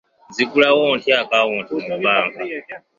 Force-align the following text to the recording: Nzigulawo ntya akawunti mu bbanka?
Nzigulawo 0.29 0.85
ntya 0.99 1.15
akawunti 1.23 1.71
mu 1.85 1.95
bbanka? 1.99 2.39